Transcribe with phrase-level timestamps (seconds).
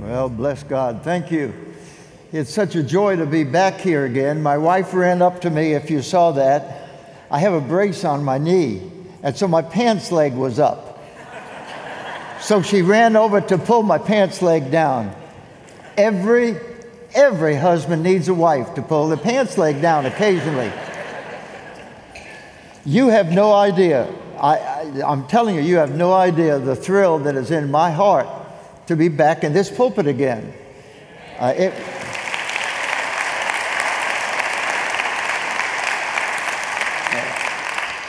[0.00, 1.02] Well, bless God.
[1.02, 1.52] Thank you.
[2.32, 4.42] It's such a joy to be back here again.
[4.42, 6.88] My wife ran up to me, if you saw that.
[7.30, 8.90] I have a brace on my knee,
[9.22, 10.98] and so my pants leg was up.
[12.40, 15.14] so she ran over to pull my pants leg down.
[15.98, 16.56] Every
[17.12, 20.72] every husband needs a wife to pull the pants leg down occasionally.
[22.86, 24.10] You have no idea.
[24.38, 27.90] I, I, am telling you, you have no idea the thrill that is in my
[27.90, 28.39] heart
[28.86, 30.52] to be back in this pulpit again.
[31.38, 31.72] Uh, it,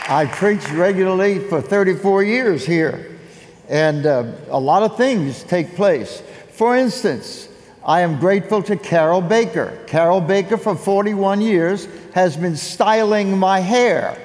[0.08, 3.18] I preached regularly for 34 years here,
[3.68, 6.22] and uh, a lot of things take place.
[6.50, 7.48] For instance,
[7.84, 9.78] I am grateful to Carol Baker.
[9.86, 14.18] Carol Baker, for 41 years, has been styling my hair.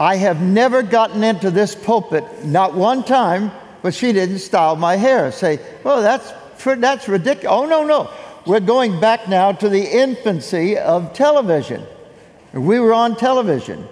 [0.00, 4.96] I have never gotten into this pulpit, not one time, but she didn't style my
[4.96, 5.32] hair.
[5.32, 6.32] Say, well, that's,
[6.64, 7.52] that's ridiculous.
[7.52, 8.10] Oh, no, no.
[8.46, 11.84] We're going back now to the infancy of television.
[12.52, 13.88] We were on television.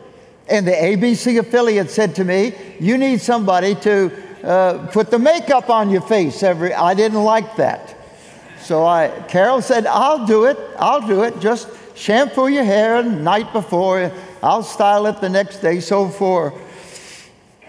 [0.48, 5.70] And the ABC affiliate said to me, You need somebody to uh, put the makeup
[5.70, 6.74] on your face every.
[6.74, 7.96] I didn't like that.
[8.60, 10.58] So I, Carol said, I'll do it.
[10.78, 11.40] I'll do it.
[11.40, 14.10] Just shampoo your hair the night before.
[14.42, 15.80] I'll style it the next day.
[15.80, 16.52] So for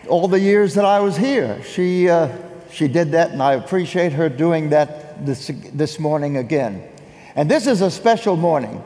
[0.08, 2.30] all the years that I was here, she, uh,
[2.72, 6.88] she did that, and I appreciate her doing that this, this morning again.
[7.36, 8.84] And this is a special morning.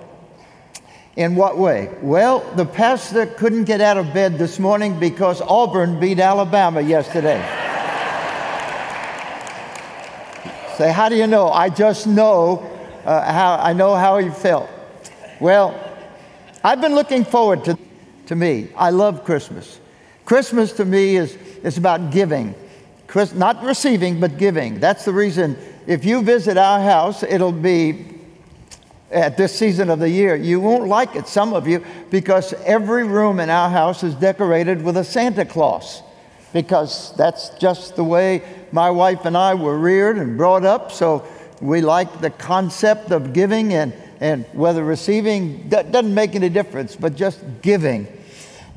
[1.16, 1.90] In what way?
[2.02, 7.38] Well, the pastor couldn't get out of bed this morning because Auburn beat Alabama yesterday.
[10.78, 11.48] Say, how do you know?
[11.48, 12.70] I just know
[13.06, 14.70] uh, how I know how he felt.
[15.40, 15.80] Well,
[16.64, 17.78] I've been looking forward to,
[18.26, 18.70] to me.
[18.76, 19.80] I love Christmas.
[20.26, 22.56] Christmas to me is, is about giving,
[23.08, 24.80] Chris, not receiving, but giving.
[24.80, 25.56] That's the reason
[25.88, 28.06] if you visit our house, it'll be
[29.12, 30.36] at this season of the year.
[30.36, 34.82] You won't like it, some of you, because every room in our house is decorated
[34.82, 36.02] with a Santa Claus,
[36.54, 40.92] because that's just the way my wife and I were reared and brought up.
[40.92, 41.26] So
[41.62, 47.16] we like the concept of giving and, and whether receiving doesn't make any difference, but
[47.16, 48.08] just giving.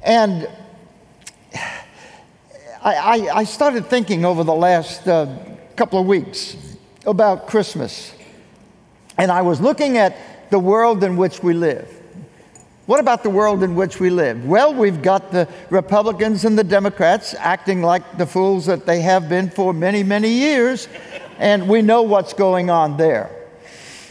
[0.02, 0.48] And
[2.96, 5.26] I, I, started thinking over the last uh,
[5.76, 6.56] couple of weeks
[7.04, 8.14] about Christmas.
[9.18, 10.16] And I was looking at
[10.50, 11.92] the world in which we live.
[12.86, 14.46] What about the world in which we live?
[14.46, 19.28] Well, we've got the Republicans and the Democrats acting like the fools that they have
[19.28, 20.88] been for many, many years,
[21.38, 23.30] and we know what's going on there.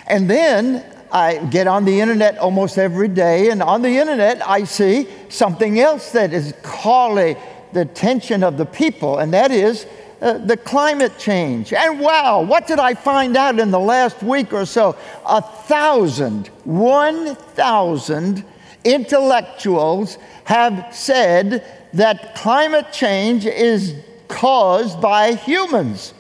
[0.05, 4.65] And then I get on the internet almost every day, and on the internet, I
[4.65, 7.35] see something else that is calling
[7.77, 9.85] the attention of the people, and that is
[10.19, 11.73] uh, the climate change.
[11.73, 14.95] And wow, what did I find out in the last week or so?
[15.27, 18.43] A thousand, one thousand
[18.83, 23.93] intellectuals have said that climate change is
[24.27, 26.15] caused by humans.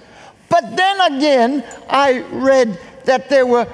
[0.49, 3.67] But then again, I read that there were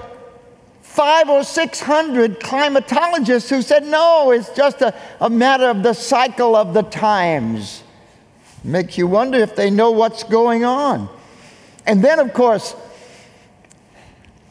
[0.94, 5.94] five or six hundred climatologists who said, no, it's just a, a matter of the
[5.94, 7.82] cycle of the times.
[8.64, 11.10] Makes you wonder if they know what's going on.
[11.88, 12.76] And then, of course,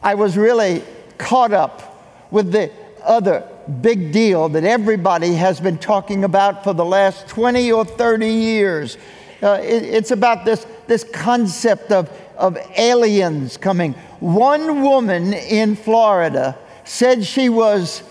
[0.01, 0.83] I was really
[1.17, 2.69] caught up with the
[3.05, 3.47] other
[3.79, 8.97] big deal that everybody has been talking about for the last 20 or 30 years.
[9.41, 13.93] Uh, it, it's about this, this concept of, of aliens coming.
[14.19, 18.03] One woman in Florida said she was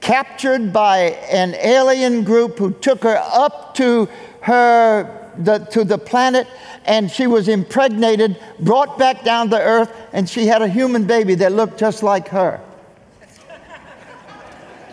[0.00, 0.98] captured by
[1.30, 4.08] an alien group who took her up to
[4.42, 6.46] her the, to the planet
[6.84, 11.34] and she was impregnated, brought back down to earth, and she had a human baby
[11.36, 12.60] that looked just like her.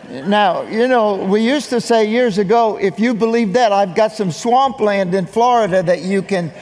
[0.08, 4.12] now, you know, we used to say years ago if you believe that, I've got
[4.12, 6.52] some swampland in Florida that you can.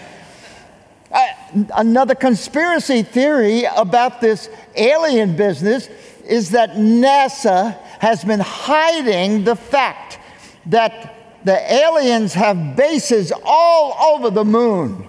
[1.11, 1.27] Uh,
[1.75, 5.89] another conspiracy theory about this alien business
[6.27, 10.19] is that NASA has been hiding the fact
[10.67, 11.15] that
[11.45, 15.09] the aliens have bases all over the moon.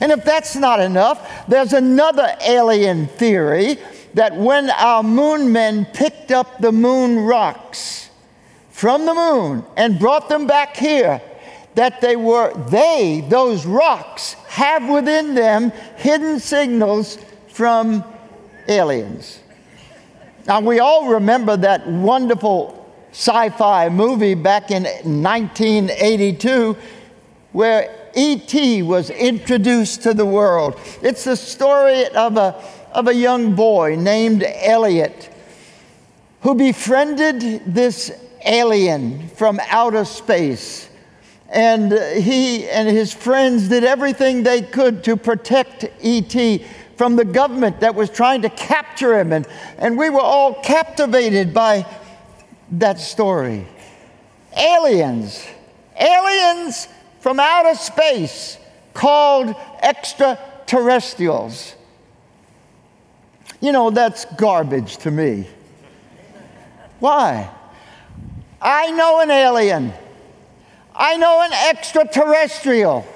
[0.00, 3.78] And if that's not enough, there's another alien theory
[4.14, 8.10] that when our moon men picked up the moon rocks
[8.70, 11.20] from the moon and brought them back here,
[11.74, 17.18] that they were, they, those rocks, have within them hidden signals
[17.48, 18.04] from
[18.68, 19.40] aliens.
[20.46, 22.74] Now, we all remember that wonderful
[23.12, 26.76] sci fi movie back in 1982
[27.52, 28.82] where E.T.
[28.82, 30.78] was introduced to the world.
[31.02, 32.62] It's the story of a,
[32.92, 35.30] of a young boy named Elliot
[36.40, 38.12] who befriended this
[38.44, 40.87] alien from outer space.
[41.48, 46.64] And he and his friends did everything they could to protect E.T.
[46.96, 49.32] from the government that was trying to capture him.
[49.32, 49.46] And,
[49.78, 51.86] and we were all captivated by
[52.72, 53.66] that story.
[54.56, 55.46] Aliens,
[55.98, 56.88] aliens
[57.20, 58.58] from outer space
[58.92, 61.74] called extraterrestrials.
[63.60, 65.46] You know, that's garbage to me.
[67.00, 67.50] Why?
[68.60, 69.92] I know an alien.
[70.98, 73.06] I know an extraterrestrial.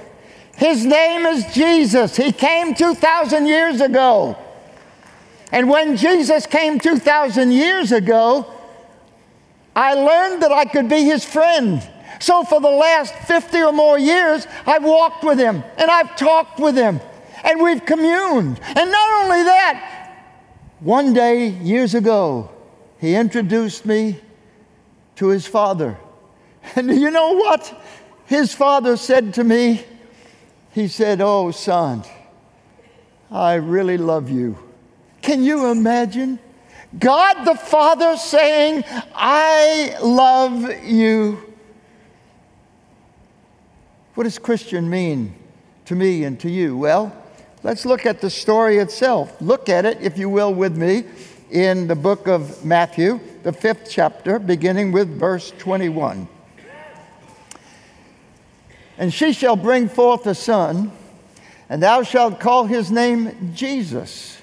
[0.56, 2.16] His name is Jesus.
[2.16, 4.38] He came 2,000 years ago.
[5.50, 8.46] And when Jesus came 2,000 years ago,
[9.74, 11.82] I learned that I could be his friend.
[12.20, 16.60] So for the last 50 or more years, I've walked with him and I've talked
[16.60, 17.00] with him
[17.42, 18.60] and we've communed.
[18.62, 19.98] And not only that,
[20.78, 22.50] one day, years ago,
[22.98, 24.20] he introduced me
[25.16, 25.96] to his father.
[26.76, 27.82] And you know what?
[28.26, 29.84] His father said to me,
[30.72, 32.04] He said, Oh, son,
[33.30, 34.58] I really love you.
[35.20, 36.38] Can you imagine?
[36.98, 41.42] God the Father saying, I love you.
[44.14, 45.34] What does Christian mean
[45.86, 46.76] to me and to you?
[46.76, 47.16] Well,
[47.62, 49.40] let's look at the story itself.
[49.40, 51.04] Look at it, if you will, with me
[51.50, 56.28] in the book of Matthew, the fifth chapter, beginning with verse 21.
[58.98, 60.92] And she shall bring forth a son,
[61.68, 64.40] and thou shalt call his name Jesus,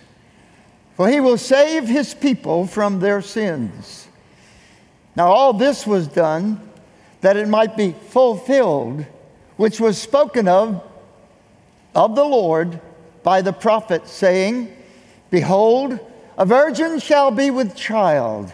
[0.96, 4.08] for he will save his people from their sins.
[5.16, 6.60] Now, all this was done
[7.22, 9.06] that it might be fulfilled,
[9.58, 10.84] which was spoken of
[11.94, 12.80] of the Lord
[13.24, 14.76] by the prophet, saying,
[15.30, 16.00] Behold,
[16.38, 18.54] a virgin shall be with child,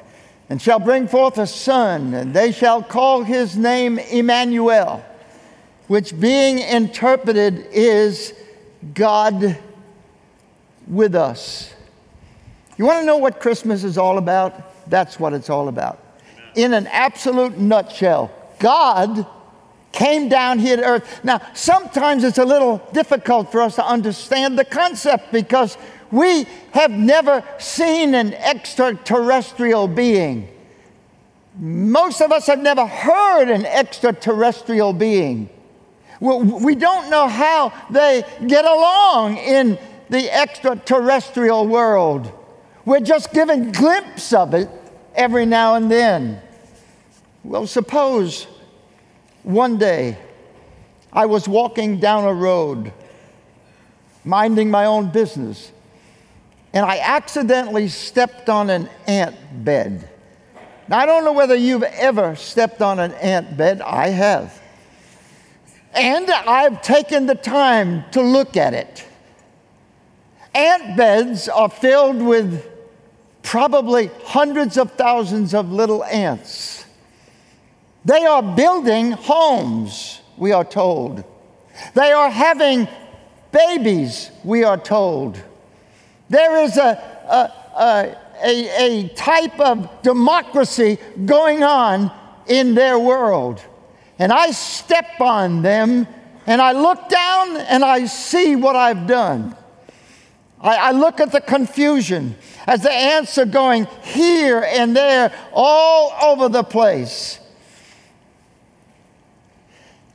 [0.49, 5.03] and shall bring forth a son, and they shall call his name Emmanuel
[5.87, 8.33] which being interpreted is
[8.93, 9.57] God
[10.87, 11.73] with us.
[12.77, 14.89] You want to know what Christmas is all about?
[14.89, 15.99] That's what it's all about.
[16.55, 19.25] In an absolute nutshell, God
[19.91, 21.23] came down here to earth.
[21.23, 25.77] Now, sometimes it's a little difficult for us to understand the concept because
[26.11, 30.49] we have never seen an extraterrestrial being.
[31.57, 35.49] Most of us have never heard an extraterrestrial being.
[36.19, 39.77] We don't know how they get along in
[40.09, 42.31] the extraterrestrial world.
[42.85, 44.69] We're just given glimpse of it
[45.15, 46.41] every now and then.
[47.43, 48.47] Well, suppose
[49.43, 50.17] one day
[51.11, 52.91] I was walking down a road,
[54.23, 55.71] minding my own business,
[56.73, 60.09] and I accidentally stepped on an ant bed.
[60.87, 63.81] Now, I don't know whether you've ever stepped on an ant bed.
[63.81, 64.61] I have.
[65.95, 69.07] And I've taken the time to look at it.
[70.53, 72.65] Ant beds are filled with
[73.43, 76.85] probably hundreds of thousands of little ants.
[78.03, 81.23] They are building homes, we are told.
[81.93, 82.87] They are having
[83.51, 85.41] babies, we are told.
[86.29, 86.89] There is a,
[87.29, 92.11] a, a, a, a type of democracy going on
[92.47, 93.61] in their world
[94.17, 96.07] and I step on them
[96.47, 99.55] and I look down and I see what I've done.
[100.61, 106.11] I, I, look at the confusion as the ants are going here and there all
[106.23, 107.39] over the place.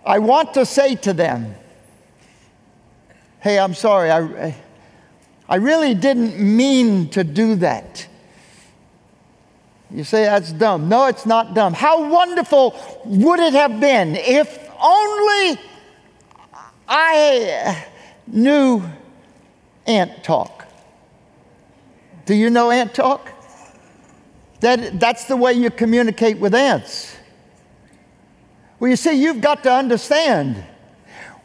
[0.05, 1.55] I want to say to them,
[3.41, 4.57] hey, I'm sorry, I,
[5.49, 8.07] I really didn't mean to do that.
[9.93, 10.89] You say that's dumb.
[10.89, 11.75] No, it's not dumb.
[11.75, 15.61] How wonderful would it have been if only
[16.89, 17.87] I
[18.27, 18.83] knew
[19.87, 20.67] ant talk?
[22.25, 23.29] Do you know ant talk?
[24.61, 27.17] That, that's the way you communicate with ants.
[28.79, 30.65] Well, you see, you've got to understand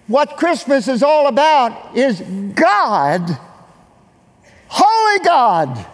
[0.07, 2.21] what Christmas is all about is
[2.53, 3.37] God,
[4.67, 5.85] holy God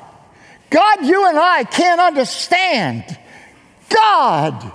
[0.71, 3.17] God, you and I can't understand.
[3.89, 4.71] God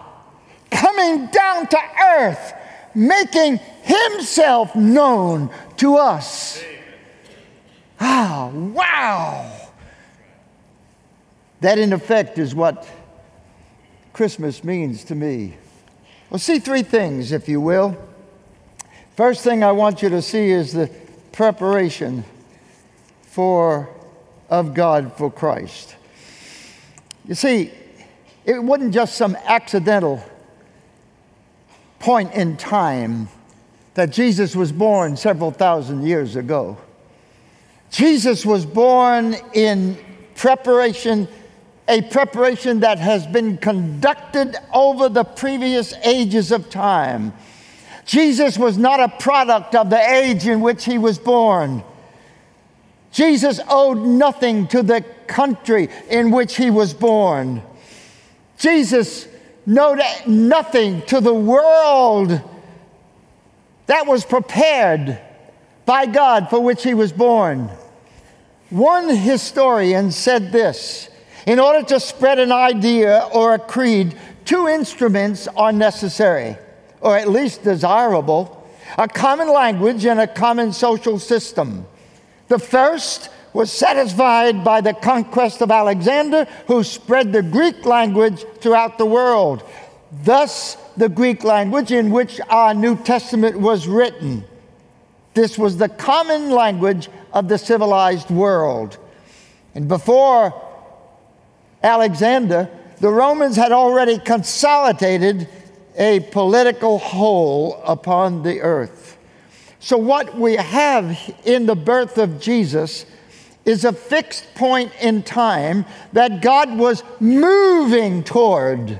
[0.70, 1.78] coming down to
[2.18, 2.52] earth,
[2.94, 6.62] making himself known to us.
[7.98, 9.50] Ah, wow.
[11.62, 12.86] That, in effect, is what
[14.12, 15.56] Christmas means to me.
[16.28, 17.96] Well, see three things, if you will.
[19.16, 20.90] First thing I want you to see is the
[21.32, 22.24] preparation
[23.22, 23.95] for
[24.50, 25.96] of God for Christ.
[27.26, 27.72] You see,
[28.44, 30.22] it wasn't just some accidental
[31.98, 33.28] point in time
[33.94, 36.76] that Jesus was born several thousand years ago.
[37.90, 39.96] Jesus was born in
[40.34, 41.26] preparation,
[41.88, 47.32] a preparation that has been conducted over the previous ages of time.
[48.04, 51.82] Jesus was not a product of the age in which he was born.
[53.12, 57.62] Jesus owed nothing to the country in which he was born.
[58.58, 59.26] Jesus
[59.68, 62.40] owed nothing to the world
[63.86, 65.20] that was prepared
[65.84, 67.70] by God for which he was born.
[68.70, 71.08] One historian said this
[71.46, 76.56] In order to spread an idea or a creed, two instruments are necessary,
[77.00, 78.52] or at least desirable
[78.98, 81.86] a common language and a common social system.
[82.48, 88.98] The first was satisfied by the conquest of Alexander, who spread the Greek language throughout
[88.98, 89.62] the world.
[90.22, 94.44] Thus, the Greek language in which our New Testament was written.
[95.34, 98.98] This was the common language of the civilized world.
[99.74, 100.54] And before
[101.82, 105.48] Alexander, the Romans had already consolidated
[105.96, 109.15] a political whole upon the earth.
[109.78, 113.06] So, what we have in the birth of Jesus
[113.64, 118.98] is a fixed point in time that God was moving toward.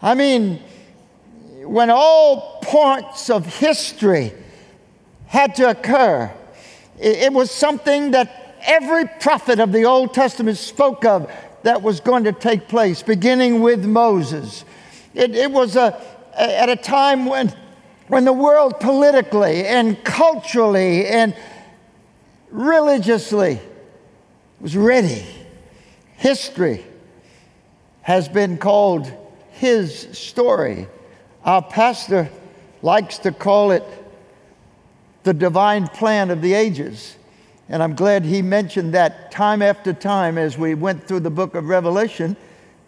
[0.00, 0.60] I mean,
[1.64, 4.32] when all points of history
[5.26, 6.32] had to occur,
[6.98, 11.30] it was something that every prophet of the Old Testament spoke of
[11.62, 14.64] that was going to take place, beginning with Moses.
[15.14, 16.00] It, it was a,
[16.36, 17.54] at a time when,
[18.08, 21.34] when the world politically and culturally and
[22.50, 23.60] religiously
[24.60, 25.24] was ready.
[26.16, 26.84] History
[28.02, 29.12] has been called
[29.50, 30.88] his story.
[31.44, 32.30] Our pastor
[32.82, 33.84] likes to call it
[35.22, 37.16] the divine plan of the ages.
[37.68, 41.54] And I'm glad he mentioned that time after time as we went through the book
[41.54, 42.36] of Revelation,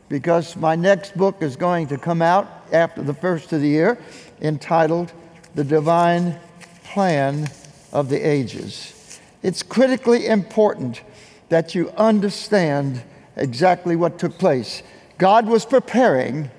[0.09, 3.99] because my next book is going to come out after the first of the year
[4.41, 5.13] entitled
[5.55, 6.39] The Divine
[6.85, 7.51] Plan
[7.93, 9.21] of the Ages.
[9.43, 11.03] It's critically important
[11.49, 13.03] that you understand
[13.37, 14.83] exactly what took place.
[15.19, 16.51] God was preparing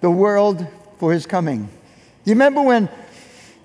[0.00, 0.66] the world
[0.98, 1.68] for his coming.
[2.24, 2.88] You remember when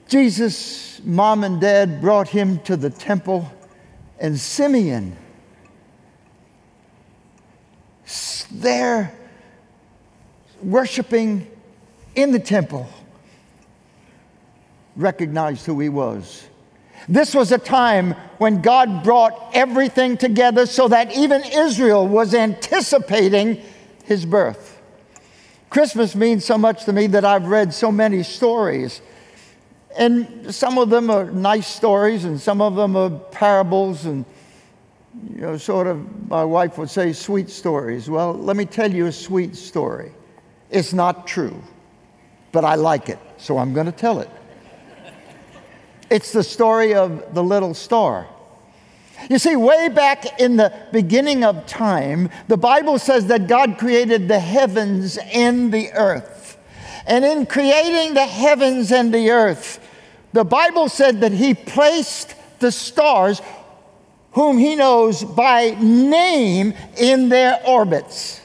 [0.07, 3.51] Jesus' mom and dad brought him to the temple
[4.19, 5.15] and Simeon
[8.51, 9.13] there
[10.61, 11.49] worshiping
[12.15, 12.87] in the temple
[14.95, 16.45] recognized who he was.
[17.07, 23.61] This was a time when God brought everything together so that even Israel was anticipating
[24.03, 24.79] his birth.
[25.69, 29.01] Christmas means so much to me that I've read so many stories.
[29.97, 34.25] And some of them are nice stories, and some of them are parables, and
[35.33, 38.09] you know, sort of, my wife would say, sweet stories.
[38.09, 40.11] Well, let me tell you a sweet story.
[40.69, 41.61] It's not true,
[42.51, 44.29] but I like it, so I'm going to tell it.
[46.09, 48.27] It's the story of the little star.
[49.29, 54.27] You see, way back in the beginning of time, the Bible says that God created
[54.27, 56.57] the heavens and the earth.
[57.05, 59.79] And in creating the heavens and the earth,
[60.31, 63.41] the Bible said that He placed the stars,
[64.31, 68.41] whom He knows by name, in their orbits.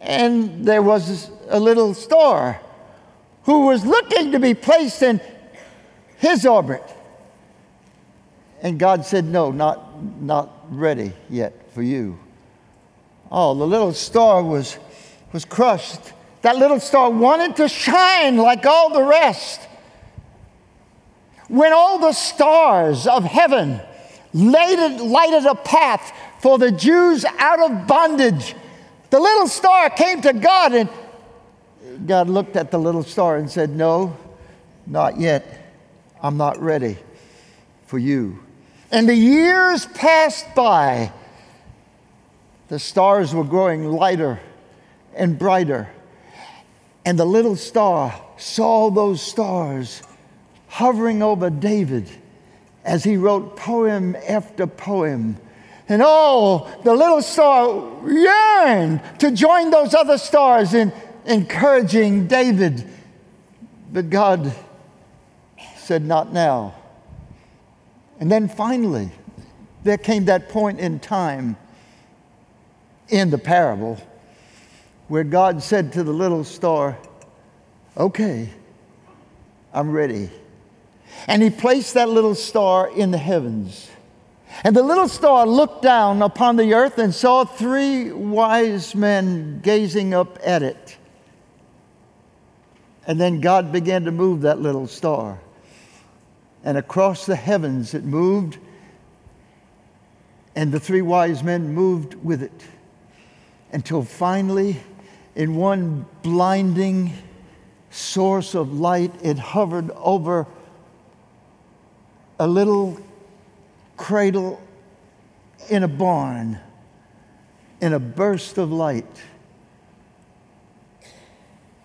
[0.00, 2.60] And there was a little star
[3.44, 5.20] who was looking to be placed in
[6.18, 6.82] his orbit.
[8.62, 12.18] And God said, No, not, not ready yet for you.
[13.30, 14.78] Oh, the little star was,
[15.32, 16.12] was crushed.
[16.42, 19.60] That little star wanted to shine like all the rest.
[21.48, 23.80] When all the stars of heaven
[24.36, 28.54] lighted, lighted a path for the Jews out of bondage,
[29.10, 30.88] the little star came to God and
[32.06, 34.16] God looked at the little star and said, No,
[34.86, 35.72] not yet.
[36.22, 36.98] I'm not ready
[37.86, 38.40] for you.
[38.90, 41.12] And the years passed by.
[42.68, 44.40] The stars were growing lighter
[45.14, 45.88] and brighter.
[47.04, 50.02] And the little star saw those stars
[50.68, 52.10] hovering over David
[52.86, 55.36] as he wrote poem after poem.
[55.88, 60.92] And oh, the little star yearned to join those other stars in
[61.26, 62.88] encouraging David.
[63.92, 64.54] But God
[65.76, 66.74] said, Not now.
[68.20, 69.10] And then finally,
[69.82, 71.56] there came that point in time
[73.08, 73.98] in the parable
[75.08, 76.96] where God said to the little star,
[77.96, 78.48] Okay,
[79.72, 80.30] I'm ready.
[81.26, 83.90] And he placed that little star in the heavens.
[84.64, 90.14] And the little star looked down upon the earth and saw three wise men gazing
[90.14, 90.96] up at it.
[93.06, 95.40] And then God began to move that little star.
[96.64, 98.58] And across the heavens it moved,
[100.56, 102.64] and the three wise men moved with it
[103.72, 104.80] until finally,
[105.34, 107.12] in one blinding
[107.90, 110.46] source of light, it hovered over
[112.38, 112.98] a little
[113.96, 114.60] cradle
[115.68, 116.58] in a barn
[117.80, 119.22] in a burst of light.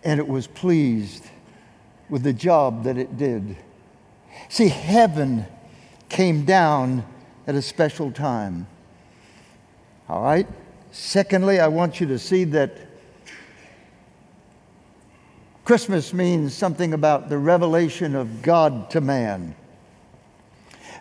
[0.03, 1.25] And it was pleased
[2.09, 3.55] with the job that it did.
[4.49, 5.45] See, heaven
[6.09, 7.05] came down
[7.47, 8.67] at a special time.
[10.09, 10.47] All right?
[10.91, 12.75] Secondly, I want you to see that
[15.63, 19.55] Christmas means something about the revelation of God to man.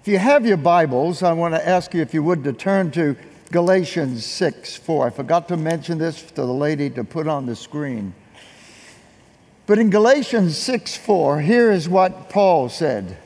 [0.01, 2.91] If you have your Bibles, I want to ask you if you would to turn
[2.93, 3.15] to
[3.53, 5.09] Galatians 6 4.
[5.09, 8.15] I forgot to mention this to the lady to put on the screen.
[9.67, 13.19] But in Galatians 6 4, here is what Paul said.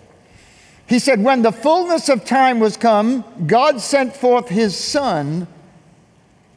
[0.89, 5.47] He said, When the fullness of time was come, God sent forth his Son,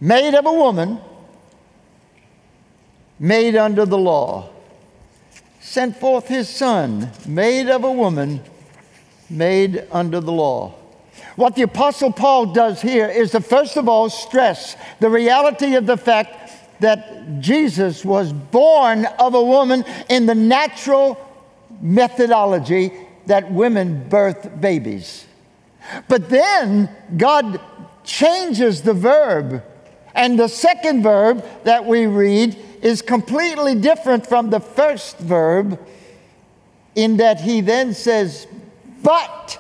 [0.02, 1.00] made of a woman,
[3.20, 4.50] made under the law.
[5.60, 8.42] Sent forth his Son, made of a woman,
[9.30, 10.74] made under the law.
[11.36, 15.86] What the Apostle Paul does here is to first of all stress the reality of
[15.86, 21.18] the fact that Jesus was born of a woman in the natural
[21.82, 22.92] methodology
[23.26, 25.26] that women birth babies.
[26.08, 27.60] But then God
[28.04, 29.64] changes the verb,
[30.14, 35.80] and the second verb that we read is completely different from the first verb
[36.96, 38.48] in that he then says,
[39.08, 39.58] but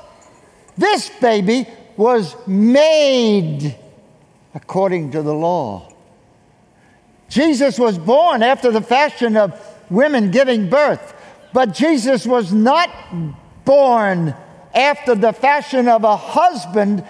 [0.77, 3.77] this baby was made
[4.53, 5.89] according to the law.
[7.29, 9.57] Jesus was born after the fashion of
[9.89, 11.13] women giving birth,
[11.53, 12.89] but Jesus was not
[13.63, 14.35] born
[14.75, 17.05] after the fashion of a husband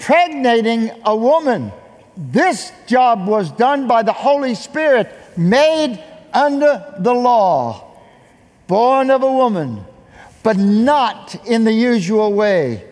[0.00, 1.70] pregnating a woman.
[2.16, 6.02] This job was done by the Holy Spirit, made
[6.34, 7.94] under the law,
[8.66, 9.84] born of a woman
[10.48, 12.82] but not in the usual way.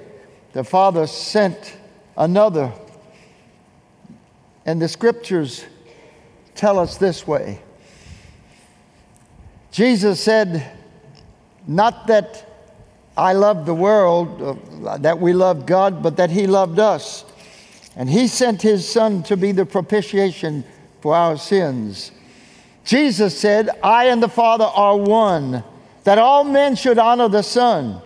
[0.53, 1.79] The Father sent
[2.15, 2.71] another.
[4.67, 5.65] And the scriptures
[6.55, 7.63] tell us this way
[9.73, 10.71] Jesus said,
[11.67, 12.47] Not that
[13.17, 17.25] I love the world, uh, that we love God, but that He loved us.
[17.97, 20.63] And He sent His Son to be the propitiation
[21.01, 22.13] for our sins.
[22.85, 25.65] Jesus said, I and the Father are one
[26.07, 28.01] that all men should honor the Son.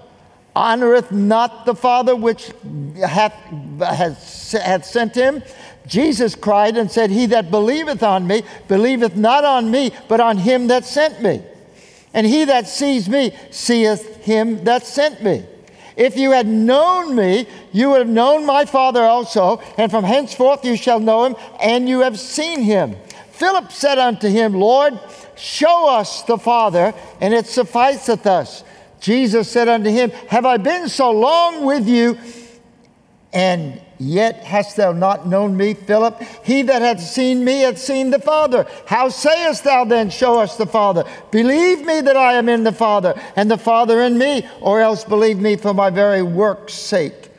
[0.56, 2.50] Honoreth not the Father which
[2.98, 3.34] hath,
[3.78, 5.42] hath, hath sent him?
[5.86, 10.38] Jesus cried and said, He that believeth on me, believeth not on me, but on
[10.38, 11.42] him that sent me.
[12.14, 15.44] And he that sees me, seeth him that sent me.
[15.94, 20.64] If you had known me, you would have known my Father also, and from henceforth
[20.64, 22.96] you shall know him, and you have seen him.
[23.40, 25.00] Philip said unto him, Lord,
[25.34, 28.62] Show us the Father, and it sufficeth us.
[29.00, 32.18] Jesus said unto him, Have I been so long with you,
[33.32, 36.20] and yet hast thou not known me, Philip?
[36.44, 38.66] He that hath seen me hath seen the Father.
[38.84, 41.04] How sayest thou then, Show us the Father?
[41.30, 45.02] Believe me that I am in the Father, and the Father in me, or else
[45.02, 47.29] believe me for my very work's sake.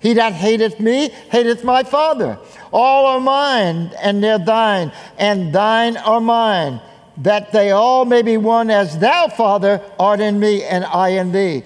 [0.00, 2.38] He that hateth me hateth my Father.
[2.72, 6.80] All are mine, and they're thine, and thine are mine
[7.22, 11.32] that they all may be one as thou, Father, art in me and I in
[11.32, 11.62] thee.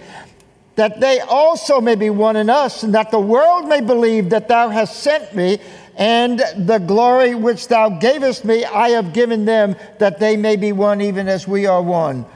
[0.74, 4.48] That they also may be one in us, and that the world may believe that
[4.48, 5.60] thou hast sent me,
[5.96, 10.72] and the glory which thou gavest me, I have given them, that they may be
[10.72, 12.26] one even as we are one.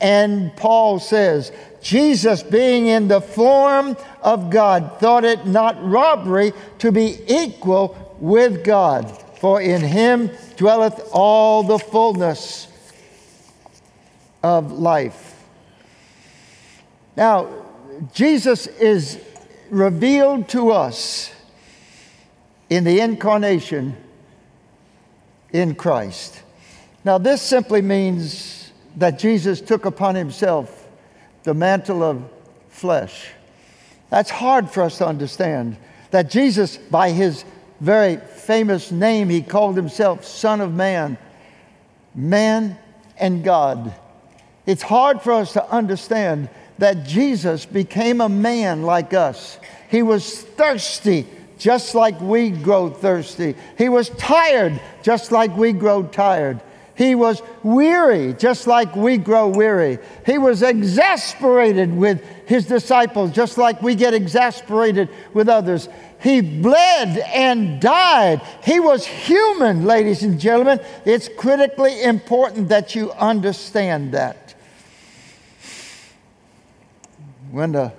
[0.00, 6.92] And Paul says, Jesus, being in the form of God, thought it not robbery to
[6.92, 12.66] be equal with God, for in him dwelleth all the fullness
[14.42, 15.42] of life.
[17.16, 17.48] Now,
[18.12, 19.20] Jesus is
[19.70, 21.32] revealed to us
[22.70, 23.96] in the incarnation
[25.52, 26.42] in Christ.
[27.04, 28.57] Now, this simply means
[28.98, 30.86] that Jesus took upon himself
[31.44, 32.22] the mantle of
[32.68, 33.28] flesh.
[34.10, 35.76] That's hard for us to understand.
[36.10, 37.44] That Jesus, by his
[37.80, 41.16] very famous name, he called himself Son of Man,
[42.14, 42.78] man
[43.16, 43.94] and God.
[44.66, 49.58] It's hard for us to understand that Jesus became a man like us.
[49.90, 51.26] He was thirsty,
[51.58, 53.54] just like we grow thirsty.
[53.76, 56.60] He was tired, just like we grow tired.
[56.98, 60.00] He was weary, just like we grow weary.
[60.26, 65.88] He was exasperated with his disciples, just like we get exasperated with others.
[66.20, 68.42] He bled and died.
[68.64, 70.80] He was human, ladies and gentlemen.
[71.04, 74.56] It's critically important that you understand that.
[77.52, 77.92] When a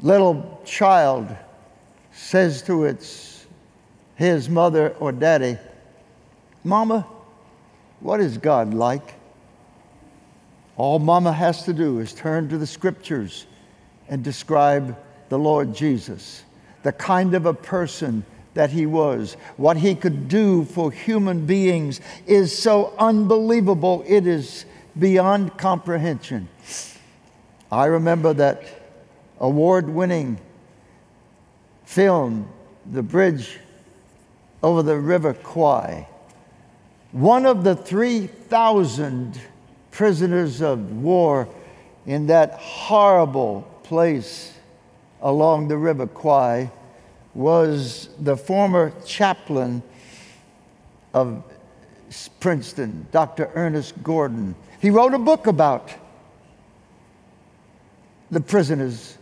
[0.00, 1.28] little child
[2.12, 3.46] says to its
[4.16, 5.58] his mother or daddy,
[6.64, 7.06] Mama,
[8.00, 9.14] what is God like?
[10.76, 13.46] All mama has to do is turn to the scriptures
[14.08, 16.42] and describe the Lord Jesus,
[16.82, 19.34] the kind of a person that he was.
[19.56, 24.64] What he could do for human beings is so unbelievable, it is
[24.98, 26.48] beyond comprehension.
[27.70, 28.64] I remember that
[29.38, 30.40] award winning
[31.84, 32.48] film,
[32.90, 33.58] The Bridge
[34.62, 36.08] over the River Kwai
[37.12, 39.40] one of the 3,000
[39.90, 41.48] prisoners of war
[42.06, 44.54] in that horrible place
[45.20, 46.70] along the River Kwai
[47.34, 49.82] was the former chaplain
[51.12, 51.42] of
[52.38, 53.50] Princeton, Dr.
[53.54, 54.54] Ernest Gordon.
[54.80, 55.92] He wrote a book about
[58.30, 59.18] the prisoners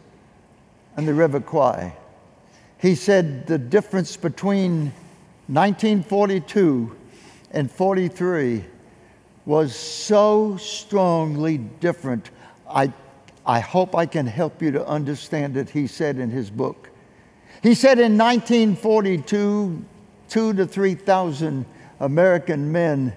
[0.97, 1.95] on the River Kwai.
[2.79, 4.93] He said the difference between
[5.49, 6.95] 1942
[7.51, 8.65] and 43
[9.47, 12.31] was so strongly different.
[12.69, 12.93] I,
[13.47, 16.91] I hope I can help you to understand it, he said in his book.
[17.63, 19.85] He said in 1942,
[20.29, 21.65] two to 3,000
[22.01, 23.15] American men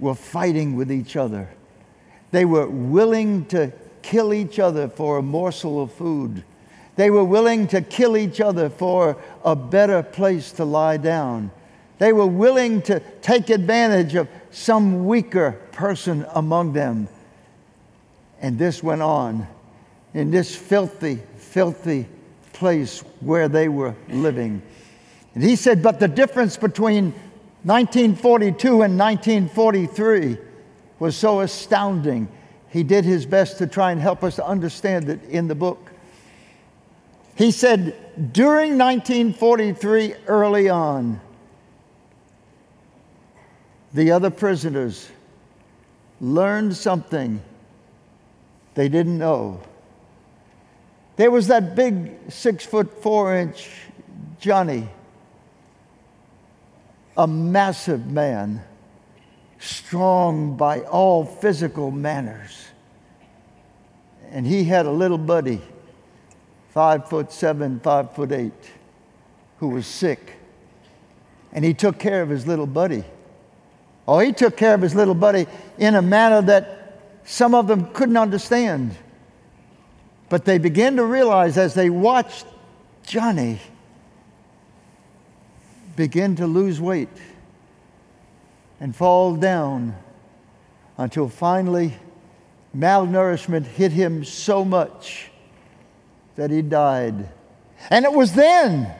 [0.00, 1.48] were fighting with each other.
[2.30, 3.72] They were willing to
[4.02, 6.44] kill each other for a morsel of food.
[6.96, 11.50] They were willing to kill each other for a better place to lie down.
[11.98, 17.08] They were willing to take advantage of some weaker person among them.
[18.40, 19.46] And this went on
[20.14, 22.06] in this filthy, filthy
[22.52, 24.62] place where they were living.
[25.34, 27.12] And he said, but the difference between
[27.64, 30.38] 1942 and 1943
[30.98, 32.28] was so astounding.
[32.70, 35.90] He did his best to try and help us to understand it in the book.
[37.34, 41.20] He said, during 1943, early on,
[43.92, 45.08] the other prisoners
[46.20, 47.40] learned something
[48.74, 49.60] they didn't know.
[51.16, 53.70] There was that big six foot four inch
[54.38, 54.88] Johnny,
[57.16, 58.62] a massive man,
[59.58, 62.68] strong by all physical manners.
[64.30, 65.60] And he had a little buddy,
[66.70, 68.70] five foot seven, five foot eight,
[69.58, 70.34] who was sick.
[71.52, 73.04] And he took care of his little buddy.
[74.08, 77.92] Oh, he took care of his little buddy in a manner that some of them
[77.92, 78.96] couldn't understand.
[80.30, 82.46] But they began to realize as they watched
[83.06, 83.60] Johnny
[85.94, 87.10] begin to lose weight
[88.80, 89.94] and fall down
[90.96, 91.94] until finally
[92.74, 95.30] malnourishment hit him so much
[96.36, 97.28] that he died.
[97.90, 98.90] And it was then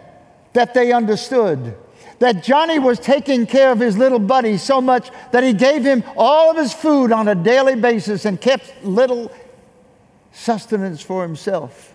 [0.53, 1.77] that they understood
[2.19, 6.03] that Johnny was taking care of his little buddy so much that he gave him
[6.17, 9.31] all of his food on a daily basis and kept little
[10.33, 11.95] sustenance for himself.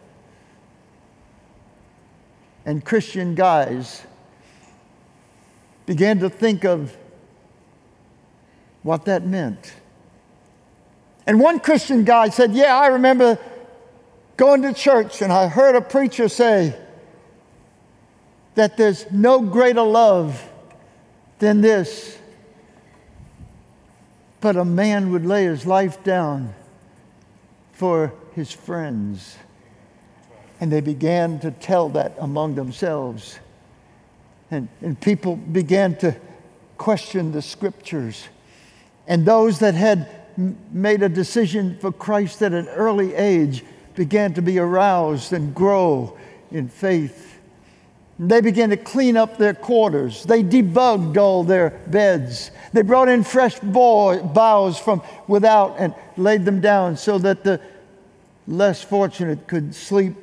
[2.65, 4.03] And Christian guys
[5.85, 6.95] began to think of
[8.83, 9.73] what that meant.
[11.27, 13.37] And one Christian guy said, Yeah, I remember
[14.37, 16.77] going to church and I heard a preacher say,
[18.55, 20.43] that there's no greater love
[21.39, 22.17] than this.
[24.41, 26.53] But a man would lay his life down
[27.73, 29.37] for his friends.
[30.59, 33.39] And they began to tell that among themselves.
[34.51, 36.15] And, and people began to
[36.77, 38.27] question the scriptures.
[39.07, 40.09] And those that had
[40.71, 43.63] made a decision for Christ at an early age
[43.95, 46.17] began to be aroused and grow
[46.51, 47.32] in faith.
[48.19, 50.23] They began to clean up their quarters.
[50.23, 52.51] They debugged all their beds.
[52.71, 57.59] They brought in fresh boughs from without and laid them down so that the
[58.47, 60.15] less fortunate could sleep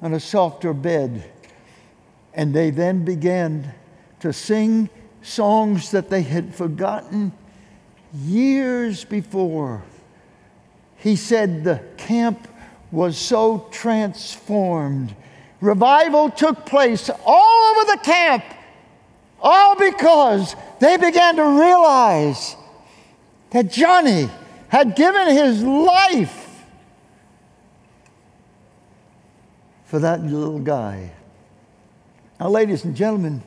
[0.00, 1.24] on a softer bed.
[2.34, 3.72] And they then began
[4.20, 4.88] to sing
[5.22, 7.32] songs that they had forgotten
[8.14, 9.82] years before.
[10.96, 12.46] He said the camp
[12.92, 15.14] was so transformed.
[15.64, 18.44] Revival took place all over the camp,
[19.40, 22.54] all because they began to realize
[23.48, 24.28] that Johnny
[24.68, 26.66] had given his life
[29.86, 31.12] for that little guy.
[32.38, 33.42] Now, ladies and gentlemen,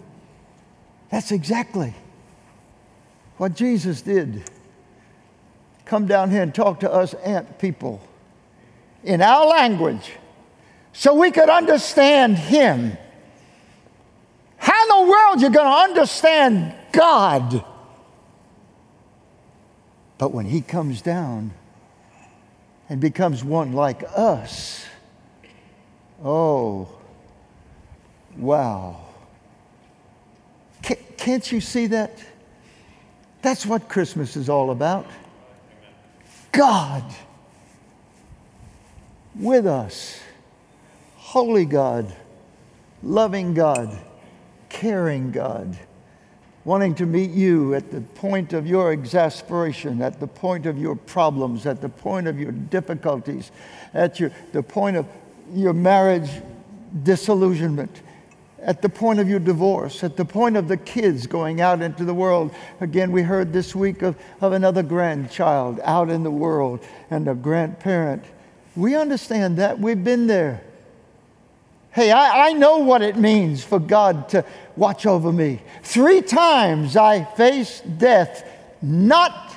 [1.12, 1.94] that's exactly
[3.38, 4.50] what Jesus did.
[5.86, 8.02] Come down here and talk to us ant people
[9.04, 10.14] in our language
[10.98, 12.98] so we could understand Him.
[14.58, 17.64] How in the world you going to understand God?
[20.18, 21.54] But when He comes down
[22.90, 24.88] and becomes one like us,
[26.26, 26.90] oh,
[28.36, 29.06] wow.
[30.82, 32.18] Can't you see that?
[33.44, 35.06] That's what Christmas is all about.
[36.52, 37.04] God
[39.36, 40.22] with us.
[41.28, 42.16] Holy God,
[43.04, 44.00] loving God,
[44.70, 45.78] caring God,
[46.64, 50.96] wanting to meet you at the point of your exasperation, at the point of your
[50.96, 53.52] problems, at the point of your difficulties,
[53.94, 55.06] at your, the point of
[55.52, 56.30] your marriage
[57.04, 58.04] disillusionment,
[58.62, 62.06] at the point of your divorce, at the point of the kids going out into
[62.06, 62.56] the world.
[62.80, 67.36] Again, we heard this week of, of another grandchild out in the world and a
[67.36, 68.24] grandparent.
[68.78, 69.78] We understand that.
[69.78, 70.64] We've been there.
[71.98, 75.64] Hey, I, I know what it means for God to watch over me.
[75.82, 78.48] Three times I faced death,
[78.84, 79.56] not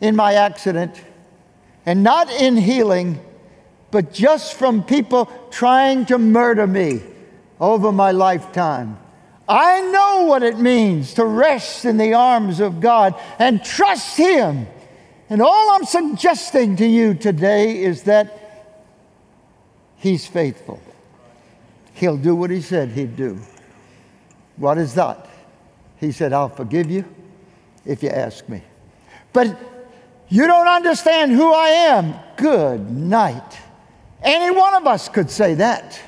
[0.00, 1.02] in my accident
[1.84, 3.18] and not in healing,
[3.90, 7.02] but just from people trying to murder me
[7.58, 8.96] over my lifetime.
[9.48, 14.68] I know what it means to rest in the arms of God and trust Him.
[15.28, 18.78] And all I'm suggesting to you today is that
[19.96, 20.80] He's faithful.
[21.96, 23.38] He'll do what He said He'd do.
[24.58, 25.26] What is that?
[25.98, 27.04] He said, I'll forgive you
[27.86, 28.62] if you ask me.
[29.32, 29.58] But
[30.28, 32.14] you don't understand who I am.
[32.36, 33.58] Good night.
[34.22, 35.98] Any one of us could say that.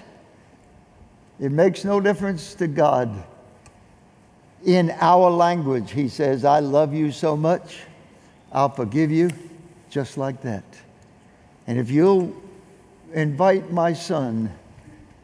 [1.41, 3.25] It makes no difference to God.
[4.67, 7.79] In our language, He says, I love you so much,
[8.53, 9.31] I'll forgive you
[9.89, 10.65] just like that.
[11.67, 12.35] And if you'll
[13.15, 14.53] invite my son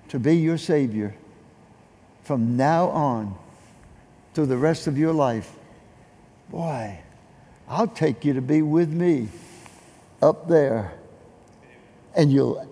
[0.09, 1.15] to be your Savior
[2.23, 3.37] from now on
[4.35, 5.53] to the rest of your life,
[6.51, 6.99] boy,
[7.69, 9.29] I'll take you to be with me
[10.21, 10.93] up there.
[12.17, 12.67] And you'll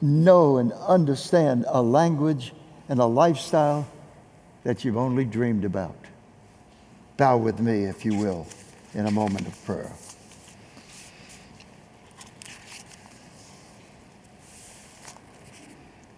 [0.00, 2.52] know and understand a language
[2.88, 3.88] and a lifestyle
[4.64, 5.96] that you've only dreamed about.
[7.16, 8.46] Bow with me, if you will,
[8.94, 9.92] in a moment of prayer.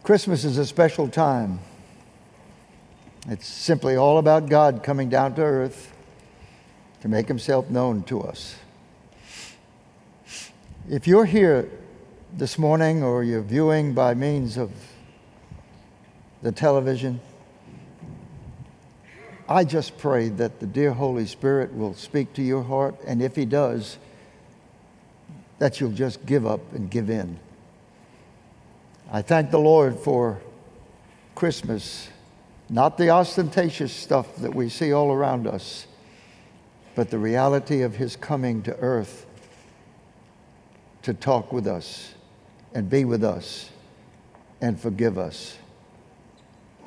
[0.05, 1.59] Christmas is a special time.
[3.29, 5.93] It's simply all about God coming down to earth
[7.01, 8.55] to make himself known to us.
[10.89, 11.69] If you're here
[12.35, 14.71] this morning or you're viewing by means of
[16.45, 17.21] the television.
[19.49, 23.35] I just pray that the dear Holy Spirit will speak to your heart, and if
[23.35, 23.97] He does,
[25.59, 27.41] that you'll just give up and give in.
[29.13, 30.41] I thank the Lord for
[31.35, 32.09] Christmas,
[32.69, 35.87] not the ostentatious stuff that we see all around us,
[36.95, 39.27] but the reality of His coming to earth
[41.03, 42.15] to talk with us
[42.73, 43.71] and be with us
[44.61, 45.59] and forgive us.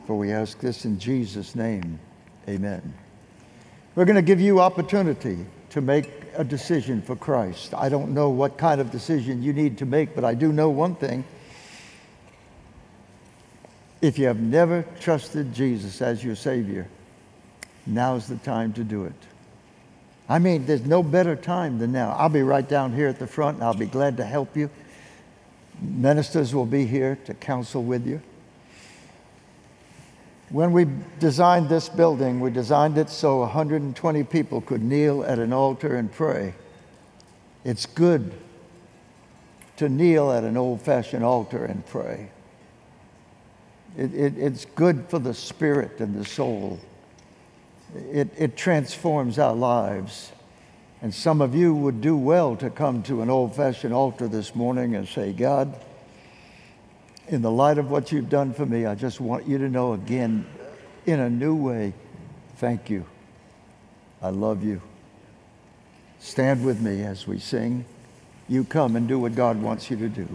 [0.08, 2.00] For we ask this in Jesus' name.
[2.50, 2.94] Amen.
[3.96, 7.74] We're going to give you opportunity to make a decision for Christ.
[7.74, 10.70] I don't know what kind of decision you need to make, but I do know
[10.70, 11.24] one thing.
[14.02, 16.88] If you have never trusted Jesus as your Savior,
[17.86, 19.14] now's the time to do it.
[20.30, 22.12] I mean, there's no better time than now.
[22.12, 24.70] I'll be right down here at the front, and I'll be glad to help you.
[25.82, 28.22] Ministers will be here to counsel with you.
[30.50, 30.88] When we
[31.20, 36.12] designed this building, we designed it so 120 people could kneel at an altar and
[36.12, 36.54] pray.
[37.66, 38.34] It's good
[39.78, 42.30] to kneel at an old fashioned altar and pray.
[43.96, 46.80] It, it, it's good for the spirit and the soul.
[47.96, 50.32] It, it transforms our lives.
[51.02, 54.56] And some of you would do well to come to an old fashioned altar this
[54.56, 55.80] morning and say, God,
[57.28, 59.94] in the light of what you've done for me, I just want you to know
[59.94, 60.46] again,
[61.06, 61.94] in a new way,
[62.58, 63.06] thank you.
[64.22, 64.82] I love you.
[66.20, 67.86] Stand with me as we sing.
[68.50, 70.28] You come and do what God wants you to do.